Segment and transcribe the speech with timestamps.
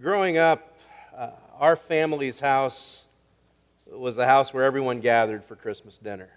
[0.00, 0.76] growing up,
[1.16, 3.04] uh, our family's house
[3.90, 6.28] was the house where everyone gathered for Christmas dinner.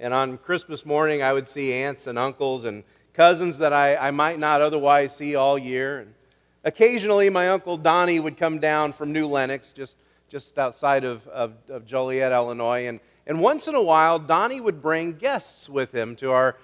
[0.00, 2.82] And on Christmas morning, I would see aunts and uncles and
[3.14, 6.00] cousins that I, I might not otherwise see all year.
[6.00, 6.14] And
[6.64, 9.96] occasionally, my uncle Donnie would come down from New Lenox, just,
[10.28, 12.88] just outside of, of, of Joliet, Illinois.
[12.88, 16.56] And, and once in a while, Donnie would bring guests with him to our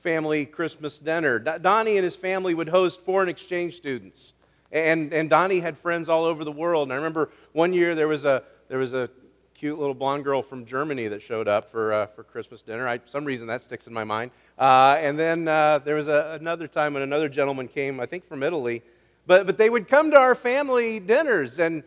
[0.00, 1.38] family Christmas dinner.
[1.38, 4.32] Donnie and his family would host foreign exchange students.
[4.76, 6.88] And, and Donnie had friends all over the world.
[6.88, 9.08] And I remember one year there was a, there was a
[9.54, 12.86] cute little blonde girl from Germany that showed up for, uh, for Christmas dinner.
[12.86, 14.32] I, some reason that sticks in my mind.
[14.58, 18.28] Uh, and then uh, there was a, another time when another gentleman came, I think
[18.28, 18.82] from Italy.
[19.26, 21.82] But, but they would come to our family dinners and,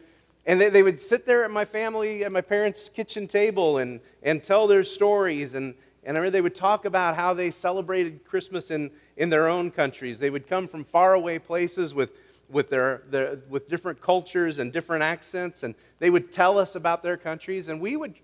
[0.47, 3.99] and they, they would sit there at my family, at my parents' kitchen table and,
[4.23, 5.53] and tell their stories.
[5.53, 9.47] And, and I remember they would talk about how they celebrated Christmas in, in their
[9.47, 10.17] own countries.
[10.17, 12.13] They would come from faraway places with
[12.49, 17.03] with, their, their, with different cultures and different accents, and they would tell us about
[17.03, 18.15] their countries, and we would,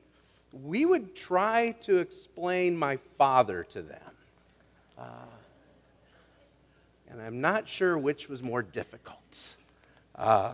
[0.63, 3.99] we would try to explain my father to them.
[4.97, 5.03] Uh,
[7.11, 9.19] and I'm not sure which was more difficult.
[10.16, 10.53] Uh,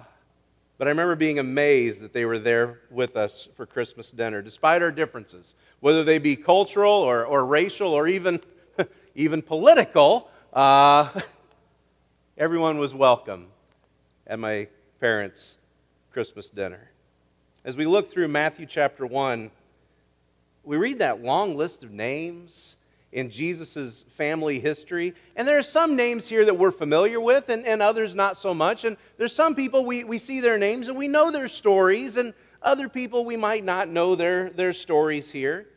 [0.78, 4.82] but I remember being amazed that they were there with us for Christmas dinner, despite
[4.82, 8.42] our differences, whether they be cultural or, or racial or even,
[9.16, 10.30] even political.
[10.52, 11.10] Uh,
[12.38, 13.48] everyone was welcome
[14.32, 14.66] at my
[15.02, 15.58] parents'
[16.14, 16.90] Christmas dinner.
[17.66, 19.52] As we look through Matthew chapter 1,
[20.64, 22.78] we read that long list of names
[23.12, 25.14] in Jesus' family history.
[25.36, 28.54] And there are some names here that we're familiar with and, and others not so
[28.54, 28.86] much.
[28.86, 32.34] And there's some people we, we see their names and we know their stories, and
[32.62, 35.68] other people we might not know their, their stories here.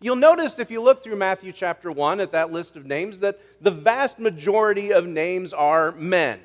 [0.00, 3.38] You'll notice if you look through Matthew chapter 1 at that list of names that
[3.60, 6.40] the vast majority of names are men.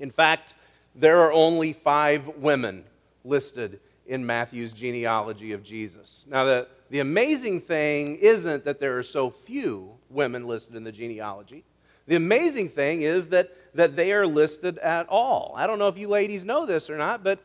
[0.00, 0.54] In fact,
[0.94, 2.84] there are only five women
[3.24, 6.24] listed in Matthew's genealogy of Jesus.
[6.28, 10.90] Now, the, the amazing thing isn't that there are so few women listed in the
[10.90, 11.62] genealogy.
[12.08, 15.54] The amazing thing is that, that they are listed at all.
[15.56, 17.38] I don't know if you ladies know this or not, but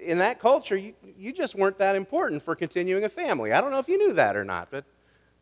[0.00, 3.52] in that culture, you, you just weren't that important for continuing a family.
[3.52, 4.84] I don't know if you knew that or not, but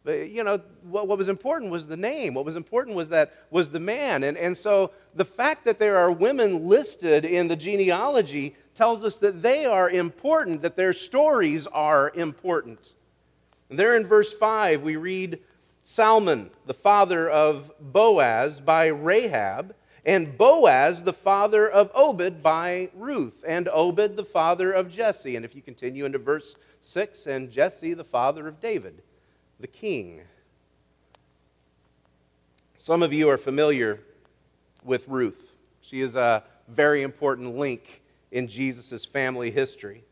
[0.07, 2.35] Uh, you know, what, what was important was the name.
[2.35, 4.25] What was important was that was the man.
[4.25, 9.17] And, and so the fact that there are women listed in the genealogy tells us
[9.17, 12.95] that they are important, that their stories are important.
[13.69, 15.41] And there in verse 5, we read
[15.83, 23.45] Salmon, the father of Boaz, by Rahab, and Boaz, the father of Obed, by Ruth,
[23.47, 25.37] and Obed, the father of Jesse.
[25.37, 29.03] And if you continue into verse 6, and Jesse, the father of David
[29.61, 30.21] the king.
[32.77, 34.01] Some of you are familiar
[34.85, 35.53] with Ruth.
[35.81, 40.05] She is a very important link in Jesus' family history.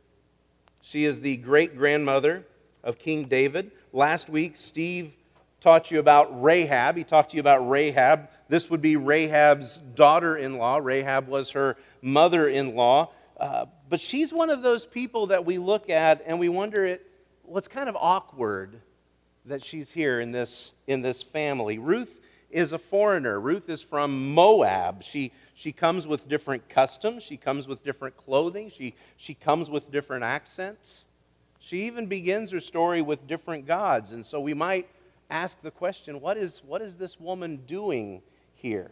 [0.83, 2.45] She is the great grandmother
[2.83, 3.71] of King David.
[3.93, 5.17] Last week, Steve
[5.61, 6.97] taught you about Rahab.
[6.97, 8.29] He talked to you about Rahab.
[8.49, 10.79] This would be Rahab's daughter in law.
[10.79, 13.11] Rahab was her mother in law.
[13.39, 17.07] Uh, but she's one of those people that we look at and we wonder, it,
[17.45, 18.81] well, it's kind of awkward
[19.47, 21.79] that she's here in this, in this family.
[21.79, 22.21] Ruth
[22.51, 23.41] is a foreigner.
[23.41, 25.03] Ruth is from Moab.
[25.03, 29.91] She, she comes with different customs, she comes with different clothing, she, she comes with
[29.91, 31.05] different accents.
[31.59, 34.13] She even begins her story with different gods.
[34.13, 34.89] And so we might
[35.31, 38.23] ask the question what is, what is this woman doing
[38.55, 38.91] here?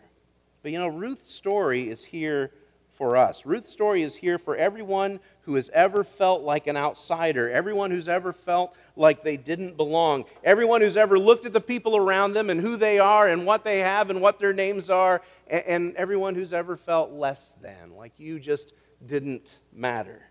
[0.62, 2.50] But you know, Ruth's story is here
[2.96, 3.44] for us.
[3.44, 8.08] Ruth's story is here for everyone who has ever felt like an outsider, everyone who's
[8.08, 12.50] ever felt like they didn't belong, everyone who's ever looked at the people around them
[12.50, 16.34] and who they are and what they have and what their names are, and, everyone
[16.34, 18.72] who's ever felt less than, like you just
[19.06, 20.22] didn't matter.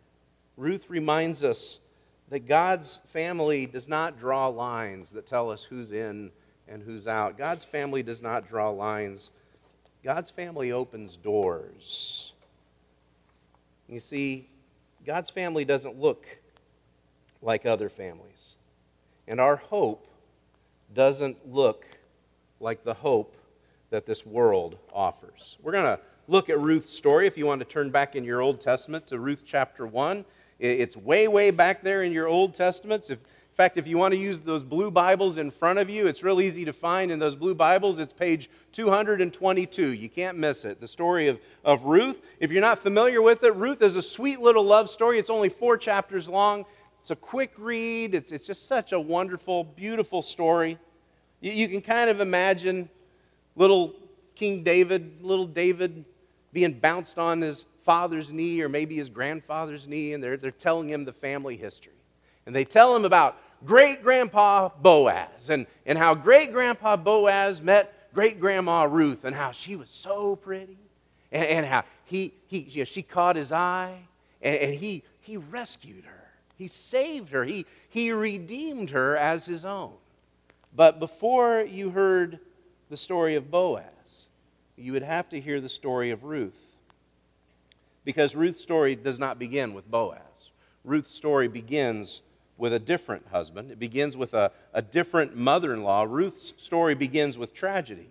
[0.57, 1.79] Ruth reminds us
[2.29, 6.31] that God's family does not draw lines that tell us who's in
[6.67, 7.37] and who's out.
[7.37, 9.29] God's family does not draw lines.
[10.03, 12.32] God's family opens doors.
[13.93, 14.49] You see,
[15.05, 16.25] God's family doesn't look
[17.43, 18.55] like other families.
[19.27, 20.07] And our hope
[20.95, 21.85] doesn't look
[22.59, 23.37] like the hope
[23.91, 25.57] that this world offers.
[25.61, 27.27] We're going to look at Ruth's story.
[27.27, 30.25] If you want to turn back in your Old Testament to Ruth chapter 1,
[30.57, 33.11] it's way, way back there in your Old Testaments.
[33.11, 33.19] If
[33.53, 36.23] in fact, if you want to use those blue Bibles in front of you, it's
[36.23, 37.99] real easy to find in those blue Bibles.
[37.99, 39.89] It's page 222.
[39.89, 40.81] You can't miss it.
[40.81, 42.19] The story of, of Ruth.
[42.39, 45.19] If you're not familiar with it, Ruth is a sweet little love story.
[45.19, 46.65] It's only four chapters long.
[47.01, 48.15] It's a quick read.
[48.15, 50.79] It's, it's just such a wonderful, beautiful story.
[51.39, 52.89] You, you can kind of imagine
[53.55, 53.93] little
[54.33, 56.05] King David, little David
[56.53, 60.89] being bounced on his father's knee or maybe his grandfather's knee, and they're, they're telling
[60.89, 61.92] him the family history.
[62.45, 67.93] And they tell him about great grandpa Boaz and, and how great grandpa Boaz met
[68.13, 70.77] great grandma Ruth and how she was so pretty
[71.31, 73.97] and, and how he, he, you know, she caught his eye
[74.41, 76.29] and, and he, he rescued her.
[76.57, 77.43] He saved her.
[77.43, 79.93] He, he redeemed her as his own.
[80.75, 82.39] But before you heard
[82.89, 83.83] the story of Boaz,
[84.75, 86.53] you would have to hear the story of Ruth.
[88.05, 90.49] Because Ruth's story does not begin with Boaz.
[90.83, 92.21] Ruth's story begins
[92.57, 96.03] with a different husband, it begins with a, a different mother in law.
[96.07, 98.09] Ruth's story begins with tragedy.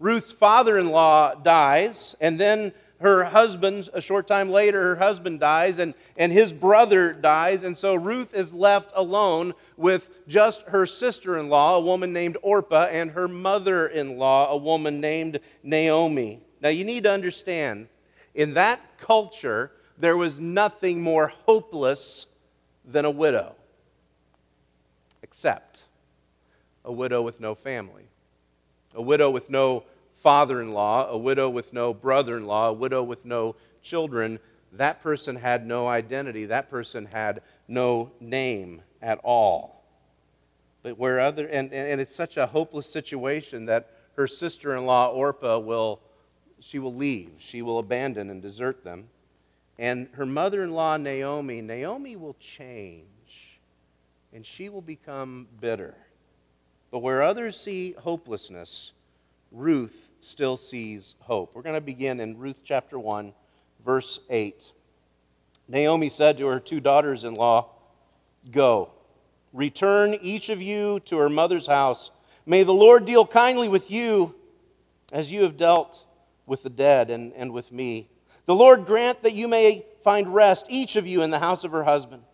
[0.00, 5.38] Ruth's father in law dies, and then her husband, a short time later, her husband
[5.40, 10.86] dies, and, and his brother dies, and so Ruth is left alone with just her
[10.86, 15.40] sister in law, a woman named Orpah, and her mother in law, a woman named
[15.62, 16.40] Naomi.
[16.60, 17.88] Now, you need to understand,
[18.34, 22.26] in that culture, there was nothing more hopeless
[22.84, 23.54] than a widow,
[25.34, 25.82] except
[26.84, 28.04] a widow with no family,
[28.94, 29.82] a widow with no
[30.14, 34.38] father in law, a widow with no brother in law, a widow with no children.
[34.74, 36.44] That person had no identity.
[36.46, 39.82] That person had no name at all.
[40.84, 45.08] But where other, and, and it's such a hopeless situation that her sister in law,
[45.08, 45.98] Orpah, will,
[46.60, 47.32] she will leave.
[47.38, 49.08] She will abandon and desert them.
[49.80, 53.08] And her mother in law, Naomi, Naomi will change
[54.34, 55.94] and she will become bitter.
[56.90, 58.92] But where others see hopelessness,
[59.52, 61.54] Ruth still sees hope.
[61.54, 63.32] We're going to begin in Ruth chapter 1,
[63.84, 64.72] verse 8.
[65.68, 67.70] Naomi said to her two daughters in law,
[68.50, 68.90] Go,
[69.52, 72.10] return each of you to her mother's house.
[72.44, 74.34] May the Lord deal kindly with you
[75.12, 76.04] as you have dealt
[76.44, 78.08] with the dead and, and with me.
[78.46, 81.70] The Lord grant that you may find rest, each of you, in the house of
[81.70, 82.24] her husband.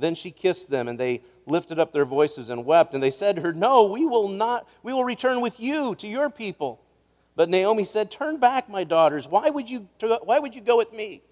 [0.00, 2.94] Then she kissed them, and they lifted up their voices and wept.
[2.94, 6.08] And they said to her, No, we will not, we will return with you to
[6.08, 6.80] your people.
[7.36, 9.28] But Naomi said, Turn back, my daughters.
[9.28, 9.88] Why would you,
[10.24, 11.22] why would you go with me?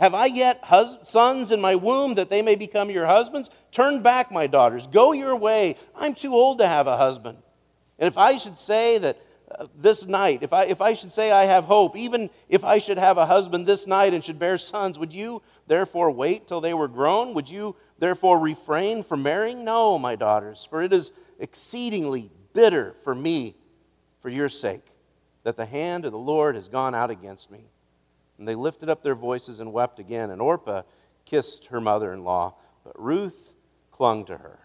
[0.00, 3.48] Have I yet hus- sons in my womb that they may become your husbands?
[3.70, 4.86] Turn back, my daughters.
[4.86, 5.76] Go your way.
[5.94, 7.38] I'm too old to have a husband.
[7.98, 9.18] And if I should say that
[9.56, 12.78] uh, this night, if I, if I should say I have hope, even if I
[12.78, 16.60] should have a husband this night and should bear sons, would you therefore wait till
[16.60, 17.34] they were grown?
[17.34, 19.64] Would you therefore refrain from marrying?
[19.64, 23.56] No, my daughters, for it is exceedingly bitter for me
[24.20, 24.86] for your sake
[25.42, 27.66] that the hand of the Lord has gone out against me.
[28.38, 30.30] And they lifted up their voices and wept again.
[30.30, 30.82] And Orpah
[31.24, 33.52] kissed her mother in law, but Ruth
[33.92, 34.60] clung to her.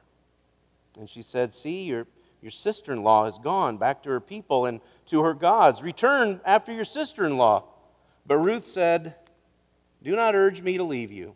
[0.98, 2.08] And she said, See, your,
[2.42, 5.84] your sister in law has gone back to her people and to her gods.
[5.84, 7.66] Return after your sister in law.
[8.26, 9.16] But Ruth said,
[10.02, 11.36] Do not urge me to leave you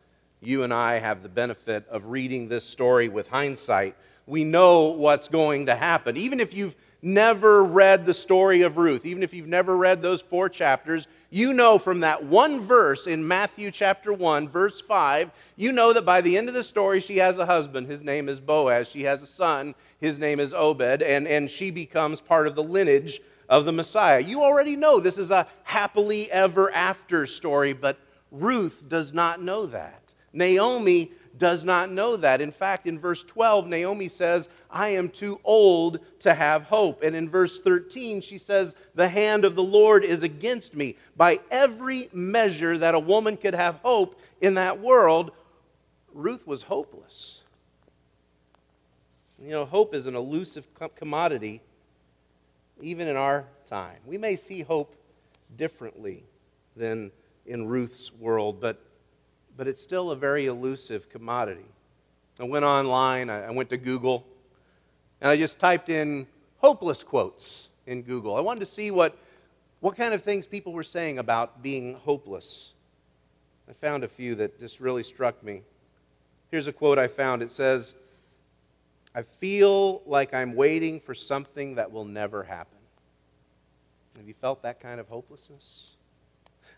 [0.41, 3.95] you and I have the benefit of reading this story with hindsight
[4.27, 6.17] we know what's going to happen.
[6.17, 10.21] Even if you've never read the story of Ruth, even if you've never read those
[10.21, 15.71] four chapters, you know from that one verse in Matthew chapter 1, verse 5, you
[15.71, 17.87] know that by the end of the story, she has a husband.
[17.87, 18.87] His name is Boaz.
[18.87, 19.75] She has a son.
[19.99, 21.01] His name is Obed.
[21.01, 23.19] And, and she becomes part of the lineage
[23.49, 24.19] of the Messiah.
[24.19, 27.97] You already know this is a happily ever after story, but
[28.31, 30.00] Ruth does not know that.
[30.33, 32.41] Naomi does not know that.
[32.41, 37.03] In fact, in verse 12, Naomi says, I am too old to have hope.
[37.03, 40.97] And in verse 13, she says, The hand of the Lord is against me.
[41.15, 45.31] By every measure that a woman could have hope in that world,
[46.13, 47.41] Ruth was hopeless.
[49.41, 51.61] You know, hope is an elusive commodity,
[52.81, 53.97] even in our time.
[54.05, 54.95] We may see hope
[55.57, 56.23] differently
[56.75, 57.11] than
[57.45, 58.79] in Ruth's world, but
[59.61, 61.67] but it's still a very elusive commodity.
[62.39, 64.25] I went online, I went to Google,
[65.21, 66.25] and I just typed in
[66.57, 68.35] hopeless quotes in Google.
[68.35, 69.15] I wanted to see what,
[69.79, 72.71] what kind of things people were saying about being hopeless.
[73.69, 75.61] I found a few that just really struck me.
[76.49, 77.93] Here's a quote I found it says,
[79.13, 82.79] I feel like I'm waiting for something that will never happen.
[84.17, 85.91] Have you felt that kind of hopelessness?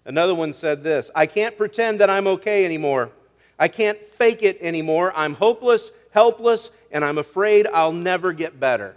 [0.06, 3.12] Another one said this I can't pretend that I'm okay anymore.
[3.58, 5.14] I can't fake it anymore.
[5.16, 8.96] I'm hopeless, helpless, and I'm afraid I'll never get better.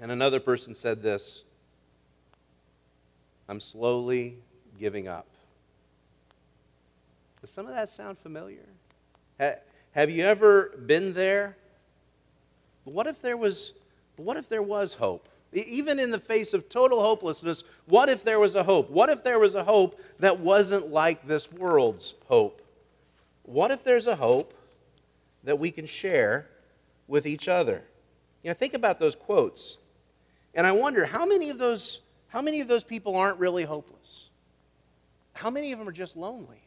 [0.00, 1.44] And another person said this
[3.48, 4.36] I'm slowly
[4.78, 5.26] giving up.
[7.40, 8.66] Does some of that sound familiar?
[9.92, 11.56] Have you ever been there?
[12.84, 13.72] What if there was,
[14.16, 15.28] what if there was hope?
[15.52, 18.90] Even in the face of total hopelessness, what if there was a hope?
[18.90, 22.60] What if there was a hope that wasn't like this world's hope?
[23.44, 24.52] What if there's a hope
[25.44, 26.46] that we can share
[27.06, 27.82] with each other?
[28.42, 29.78] You know, think about those quotes.
[30.54, 34.28] And I wonder how many of those how many of those people aren't really hopeless?
[35.32, 36.60] How many of them are just lonely?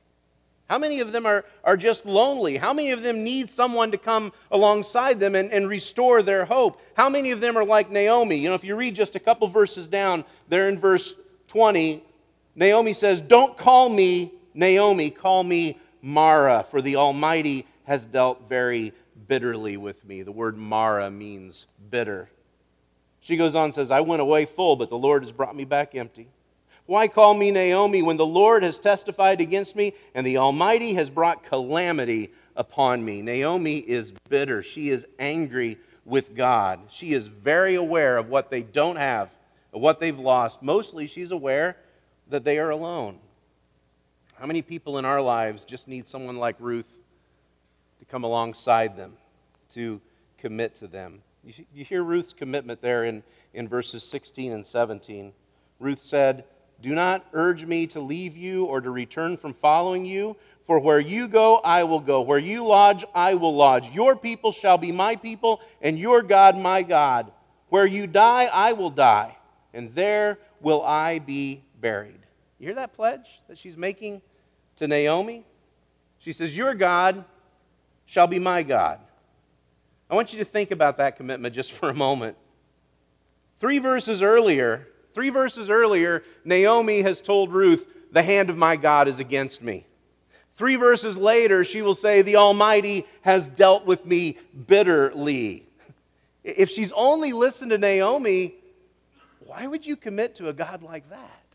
[0.71, 2.55] How many of them are, are just lonely?
[2.55, 6.81] How many of them need someone to come alongside them and, and restore their hope?
[6.95, 8.37] How many of them are like Naomi?
[8.37, 11.13] You know, if you read just a couple verses down, there in verse
[11.49, 12.01] 20,
[12.55, 18.93] Naomi says, Don't call me Naomi, call me Mara, for the Almighty has dealt very
[19.27, 20.21] bitterly with me.
[20.21, 22.29] The word Mara means bitter.
[23.19, 25.65] She goes on and says, I went away full, but the Lord has brought me
[25.65, 26.29] back empty.
[26.91, 31.09] Why call me Naomi when the Lord has testified against me and the Almighty has
[31.09, 33.21] brought calamity upon me?
[33.21, 34.61] Naomi is bitter.
[34.61, 36.81] She is angry with God.
[36.89, 39.33] She is very aware of what they don't have,
[39.71, 40.61] of what they've lost.
[40.61, 41.77] Mostly, she's aware
[42.27, 43.19] that they are alone.
[44.33, 46.91] How many people in our lives just need someone like Ruth
[47.99, 49.13] to come alongside them,
[49.75, 50.01] to
[50.37, 51.21] commit to them?
[51.45, 55.31] You, hear Ruth's commitment there in, in verses 16 and 17.
[55.79, 56.43] Ruth said,
[56.81, 60.35] do not urge me to leave you or to return from following you.
[60.63, 62.21] For where you go, I will go.
[62.21, 63.89] Where you lodge, I will lodge.
[63.91, 67.31] Your people shall be my people, and your God my God.
[67.69, 69.37] Where you die, I will die,
[69.73, 72.19] and there will I be buried.
[72.59, 74.21] You hear that pledge that she's making
[74.77, 75.45] to Naomi?
[76.19, 77.25] She says, Your God
[78.05, 78.99] shall be my God.
[80.09, 82.37] I want you to think about that commitment just for a moment.
[83.59, 89.07] Three verses earlier, Three verses earlier, Naomi has told Ruth, The hand of my God
[89.07, 89.85] is against me.
[90.53, 94.37] Three verses later, she will say, The Almighty has dealt with me
[94.67, 95.67] bitterly.
[96.43, 98.55] If she's only listened to Naomi,
[99.39, 101.45] why would you commit to a God like that?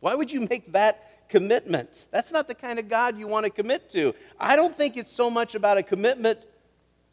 [0.00, 2.06] Why would you make that commitment?
[2.10, 4.14] That's not the kind of God you want to commit to.
[4.38, 6.40] I don't think it's so much about a commitment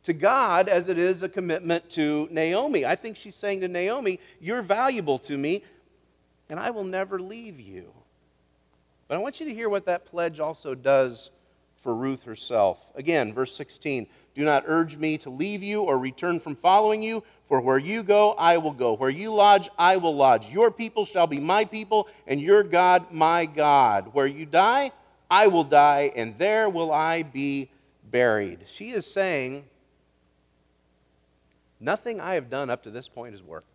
[0.03, 2.85] to God as it is a commitment to Naomi.
[2.85, 5.63] I think she's saying to Naomi, You're valuable to me
[6.49, 7.91] and I will never leave you.
[9.07, 11.31] But I want you to hear what that pledge also does
[11.81, 12.79] for Ruth herself.
[12.95, 17.23] Again, verse 16 Do not urge me to leave you or return from following you,
[17.47, 18.93] for where you go, I will go.
[18.93, 20.49] Where you lodge, I will lodge.
[20.49, 24.09] Your people shall be my people, and your God, my God.
[24.13, 24.91] Where you die,
[25.29, 27.69] I will die, and there will I be
[28.09, 28.65] buried.
[28.67, 29.65] She is saying,
[31.79, 33.74] Nothing I have done up to this point has worked.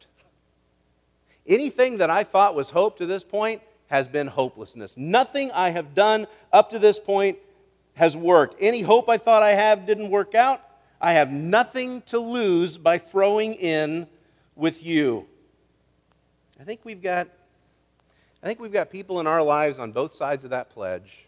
[1.50, 4.96] Anything that I thought was hope to this point has been hopelessness.
[4.96, 7.38] Nothing I have done up to this point
[7.94, 8.54] has worked.
[8.60, 10.62] Any hope I thought I have didn't work out.
[11.00, 14.06] I have nothing to lose by throwing in
[14.54, 15.26] with you.
[16.60, 17.28] I think we've got
[18.42, 21.26] I think we've got people in our lives on both sides of that pledge.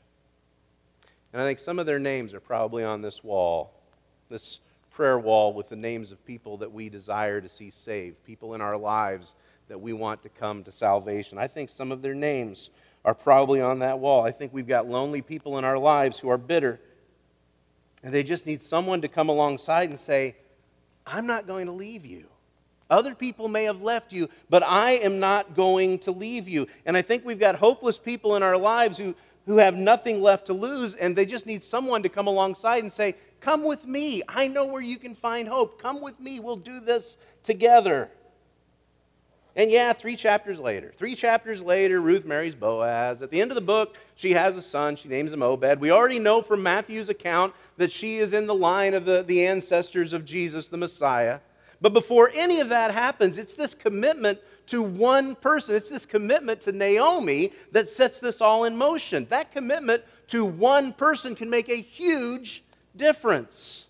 [1.32, 3.72] And I think some of their names are probably on this wall.
[4.30, 4.60] This
[4.92, 8.60] prayer wall with the names of people that we desire to see saved, people in
[8.60, 9.34] our lives
[9.72, 11.38] that we want to come to salvation.
[11.38, 12.68] I think some of their names
[13.06, 14.22] are probably on that wall.
[14.22, 16.78] I think we've got lonely people in our lives who are bitter,
[18.02, 20.36] and they just need someone to come alongside and say,
[21.06, 22.26] I'm not going to leave you.
[22.90, 26.66] Other people may have left you, but I am not going to leave you.
[26.84, 29.14] And I think we've got hopeless people in our lives who,
[29.46, 32.92] who have nothing left to lose, and they just need someone to come alongside and
[32.92, 34.22] say, Come with me.
[34.28, 35.80] I know where you can find hope.
[35.80, 36.40] Come with me.
[36.40, 38.10] We'll do this together.
[39.54, 43.20] And yeah, three chapters later, three chapters later, Ruth marries Boaz.
[43.20, 44.96] At the end of the book, she has a son.
[44.96, 45.78] She names him Obed.
[45.78, 49.46] We already know from Matthew's account that she is in the line of the, the
[49.46, 51.40] ancestors of Jesus, the Messiah.
[51.82, 55.74] But before any of that happens, it's this commitment to one person.
[55.74, 59.26] It's this commitment to Naomi that sets this all in motion.
[59.28, 62.62] That commitment to one person can make a huge
[62.96, 63.86] difference.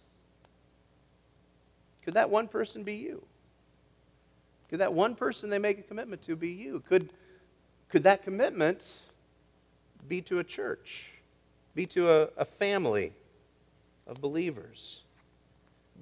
[2.05, 3.23] Could that one person be you?
[4.73, 6.83] Could that one person they make a commitment to be you?
[6.89, 7.11] Could,
[7.91, 8.91] could that commitment
[10.09, 11.11] be to a church,
[11.75, 13.13] be to a, a family
[14.07, 15.03] of believers?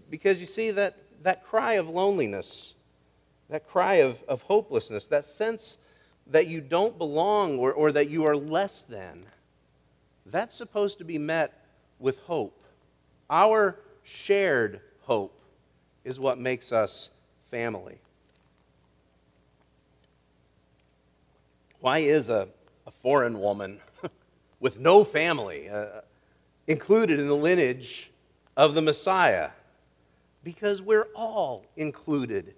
[0.08, 2.74] Because you see, that, that cry of loneliness,
[3.48, 5.76] that cry of, of hopelessness, that sense
[6.28, 9.24] that you don't belong or, or that you are less than,
[10.26, 11.66] that's supposed to be met
[11.98, 12.62] with hope.
[13.28, 15.40] Our shared hope
[16.04, 17.10] is what makes us
[17.50, 17.98] family.
[21.80, 22.48] Why is a,
[22.86, 23.80] a foreign woman
[24.60, 26.02] with no family uh,
[26.66, 28.10] included in the lineage
[28.56, 29.50] of the Messiah?
[30.44, 32.54] Because we're all included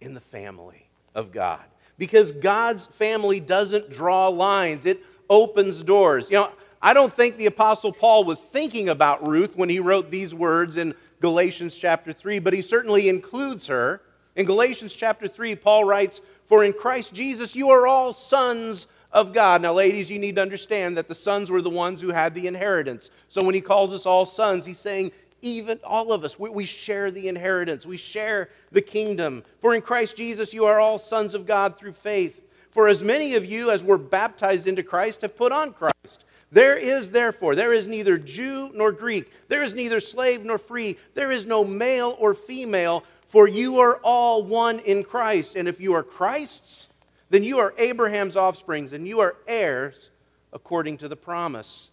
[0.00, 1.64] in the family of God.
[1.98, 6.30] Because God's family doesn't draw lines, it opens doors.
[6.30, 6.50] You know,
[6.80, 10.76] I don't think the Apostle Paul was thinking about Ruth when he wrote these words
[10.76, 14.02] in Galatians chapter 3, but he certainly includes her.
[14.34, 16.20] In Galatians chapter 3, Paul writes,
[16.52, 19.62] For in Christ Jesus you are all sons of God.
[19.62, 22.46] Now, ladies, you need to understand that the sons were the ones who had the
[22.46, 23.08] inheritance.
[23.28, 26.66] So when he calls us all sons, he's saying even all of us, we, we,
[26.66, 29.44] share the inheritance, we share the kingdom.
[29.62, 32.42] For in Christ Jesus, you are all sons of God through faith.
[32.72, 36.26] For as many of you as were baptized into Christ have put on Christ.
[36.52, 40.98] There is therefore, there is neither Jew nor Greek, there is neither slave nor free,
[41.14, 45.56] there is no male or female, for you are all one in Christ.
[45.56, 46.88] And if you are Christ's,
[47.30, 50.10] then you are Abraham's offsprings, and you are heirs
[50.52, 51.88] according to the promise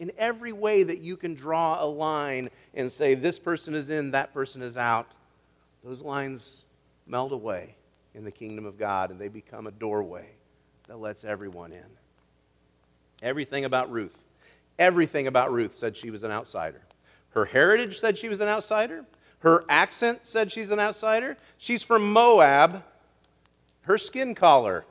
[0.00, 4.10] in every way that you can draw a line and say, this person is in,
[4.10, 5.06] that person is out,
[5.84, 6.64] those lines
[7.06, 7.76] melt away
[8.16, 10.26] in the kingdom of God and they become a doorway
[10.88, 11.84] that lets everyone in.
[13.22, 14.24] Everything about Ruth,
[14.76, 16.80] everything about Ruth said she was an outsider.
[17.30, 19.04] Her heritage said she was an outsider.
[19.44, 21.36] Her accent said she's an outsider.
[21.58, 22.82] She's from Moab.
[23.82, 24.86] Her skin color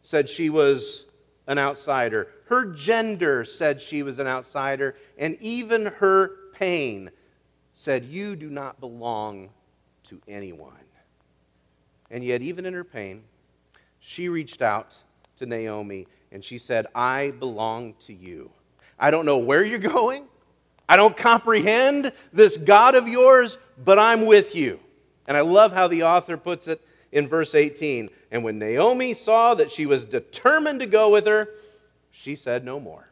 [0.00, 1.04] said she was
[1.46, 2.28] an outsider.
[2.46, 4.96] Her gender said she was an outsider.
[5.18, 7.10] And even her pain
[7.74, 9.50] said, You do not belong
[10.04, 10.72] to anyone.
[12.10, 13.22] And yet, even in her pain,
[14.00, 14.96] she reached out
[15.36, 18.50] to Naomi and she said, I belong to you.
[18.98, 20.24] I don't know where you're going.
[20.88, 24.80] I don't comprehend this God of yours, but I'm with you.
[25.26, 26.80] And I love how the author puts it
[27.12, 28.10] in verse 18.
[28.30, 31.48] And when Naomi saw that she was determined to go with her,
[32.10, 33.08] she said no more.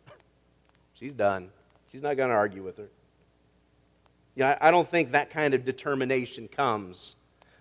[0.94, 1.50] She's done.
[1.90, 2.88] She's not going to argue with her.
[4.34, 7.16] Yeah, I don't think that kind of determination comes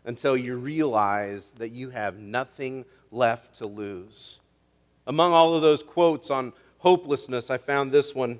[0.05, 4.39] until you realize that you have nothing left to lose.
[5.07, 8.39] Among all of those quotes on hopelessness, I found this one.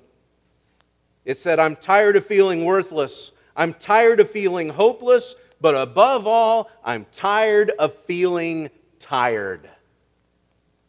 [1.26, 3.32] It said, I'm tired of feeling worthless.
[3.56, 9.70] I'm tired of feeling hopeless, but above all, I'm tired of feeling tired.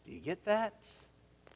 [0.05, 0.73] Do you get that?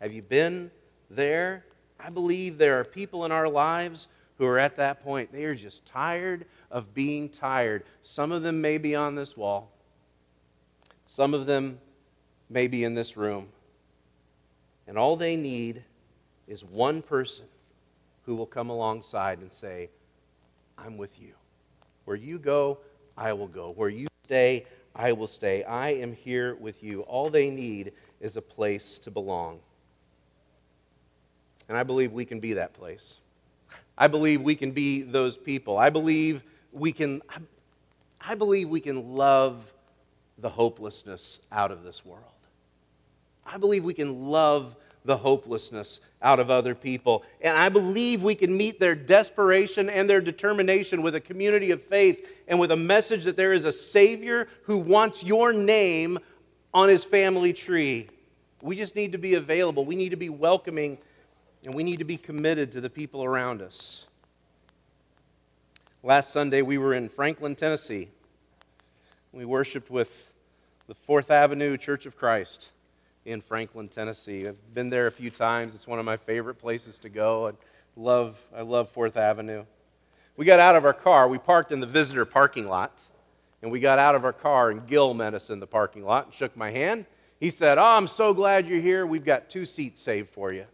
[0.01, 0.71] Have you been
[1.09, 1.65] there?
[1.99, 4.07] I believe there are people in our lives
[4.37, 5.31] who are at that point.
[5.31, 7.83] They are just tired of being tired.
[8.01, 9.71] Some of them may be on this wall,
[11.05, 11.79] some of them
[12.49, 13.47] may be in this room.
[14.87, 15.83] And all they need
[16.47, 17.45] is one person
[18.25, 19.89] who will come alongside and say,
[20.77, 21.33] I'm with you.
[22.05, 22.79] Where you go,
[23.17, 23.71] I will go.
[23.71, 25.63] Where you stay, I will stay.
[25.63, 27.01] I am here with you.
[27.01, 29.59] All they need is a place to belong.
[31.67, 33.17] And I believe we can be that place.
[33.97, 35.77] I believe we can be those people.
[35.77, 37.21] I believe we can
[38.27, 39.71] I believe we can love
[40.39, 42.23] the hopelessness out of this world.
[43.45, 47.23] I believe we can love the hopelessness out of other people.
[47.39, 51.83] And I believe we can meet their desperation and their determination with a community of
[51.83, 56.17] faith and with a message that there is a Savior who wants your name
[56.73, 58.09] on his family tree.
[58.61, 59.85] We just need to be available.
[59.85, 60.97] We need to be welcoming
[61.63, 64.05] and we need to be committed to the people around us.
[66.03, 68.09] Last Sunday, we were in Franklin, Tennessee.
[69.31, 70.29] We worshiped with
[70.87, 72.69] the Fourth Avenue Church of Christ
[73.25, 74.47] in Franklin, Tennessee.
[74.47, 75.73] I've been there a few times.
[75.73, 77.47] It's one of my favorite places to go.
[77.47, 77.51] I
[77.95, 79.65] love, I love Fourth Avenue.
[80.37, 81.27] We got out of our car.
[81.27, 83.01] We parked in the visitor parking lot.
[83.61, 86.25] And we got out of our car, and Gil met us in the parking lot
[86.25, 87.07] and shook my hand.
[87.39, 89.07] He said, Oh, I'm so glad you're here.
[89.07, 90.65] We've got two seats saved for you.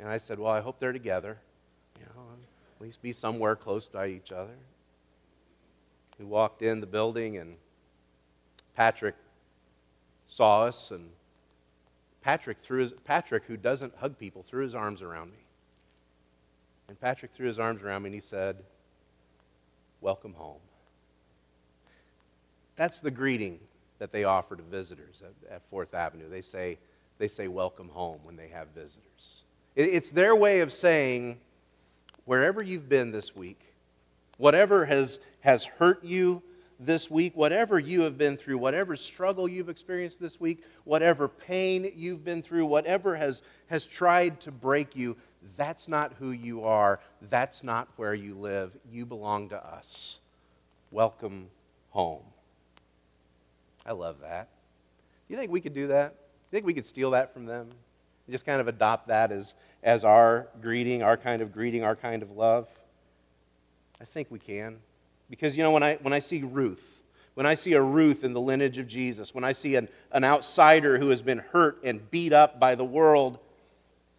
[0.00, 1.38] And I said, Well, I hope they're together.
[2.00, 2.22] You know,
[2.76, 4.56] at least be somewhere close by each other.
[6.18, 7.54] We walked in the building, and
[8.74, 9.14] Patrick
[10.26, 11.08] saw us, and
[12.26, 15.38] Patrick threw his, Patrick, who doesn't hug people, threw his arms around me.
[16.88, 18.56] And Patrick threw his arms around me and he said,
[20.00, 20.58] Welcome home.
[22.74, 23.60] That's the greeting
[24.00, 26.28] that they offer to visitors at, at Fourth Avenue.
[26.28, 26.78] They say,
[27.18, 29.44] they say welcome home when they have visitors.
[29.76, 31.38] It's their way of saying,
[32.24, 33.60] wherever you've been this week,
[34.36, 36.42] whatever has, has hurt you,
[36.78, 41.90] this week, whatever you have been through, whatever struggle you've experienced this week, whatever pain
[41.94, 45.16] you've been through, whatever has, has tried to break you,
[45.56, 47.00] that's not who you are.
[47.30, 48.76] That's not where you live.
[48.90, 50.18] You belong to us.
[50.90, 51.48] Welcome
[51.90, 52.22] home.
[53.84, 54.48] I love that.
[55.28, 56.14] You think we could do that?
[56.50, 57.68] You think we could steal that from them?
[58.26, 61.96] And just kind of adopt that as, as our greeting, our kind of greeting, our
[61.96, 62.68] kind of love?
[64.00, 64.78] I think we can.
[65.28, 67.02] Because, you know, when I, when I see Ruth,
[67.34, 70.24] when I see a Ruth in the lineage of Jesus, when I see an, an
[70.24, 73.38] outsider who has been hurt and beat up by the world,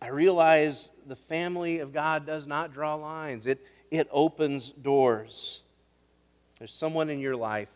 [0.01, 5.61] I realize the family of God does not draw lines, it, it opens doors.
[6.59, 7.69] There's someone in your life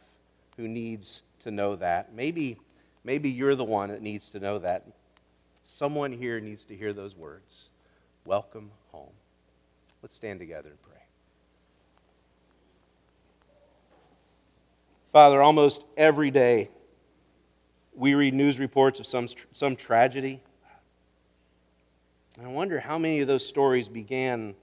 [0.58, 2.13] who needs to know that.
[2.13, 2.58] Maybe,
[3.04, 4.86] maybe you're the one that needs to know that.
[5.63, 7.70] Someone here needs to hear those words.
[8.26, 9.13] Welcome home.
[10.02, 10.90] Let's stand together and pray.
[15.12, 16.69] Father, almost every day
[17.93, 20.41] we read news reports of some, some tragedy.
[22.38, 24.56] And I wonder how many of those stories began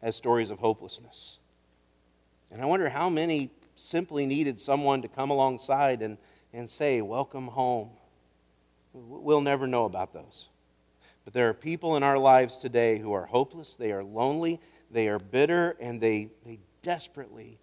[0.00, 1.38] as stories of hopelessness.
[2.52, 6.18] And I wonder how many simply needed someone to come alongside and,
[6.52, 7.90] and say, Welcome home.
[8.92, 10.48] We'll never know about those.
[11.24, 15.08] But there are people in our lives today who are hopeless, they are lonely, they
[15.08, 17.58] are bitter, and they, they desperately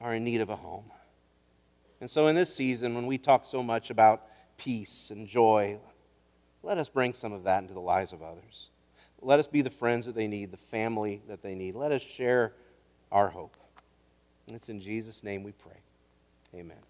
[0.00, 0.90] are in need of a home.
[2.00, 4.22] And so, in this season, when we talk so much about
[4.56, 5.78] peace and joy,
[6.62, 8.70] let us bring some of that into the lives of others.
[9.20, 11.74] Let us be the friends that they need, the family that they need.
[11.74, 12.52] Let us share
[13.10, 13.56] our hope.
[14.46, 15.80] And it's in Jesus' name we pray.
[16.54, 16.87] Amen.